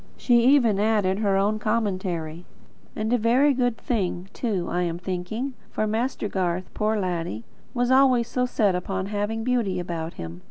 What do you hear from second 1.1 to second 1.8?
her own